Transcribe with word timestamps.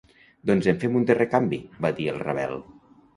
Doncs 0.49 0.69
en 0.71 0.79
fem 0.83 0.95
un 0.99 1.05
de 1.09 1.15
recanvi 1.19 1.59
—va 1.85 1.91
dir 1.99 2.09
el 2.15 2.17
Ravel—. 2.25 2.57